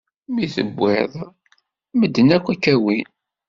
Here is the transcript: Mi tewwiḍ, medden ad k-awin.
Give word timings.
Mi 0.33 0.45
tewwiḍ, 0.55 1.13
medden 1.99 2.29
ad 2.35 2.41
k-awin. 2.61 3.07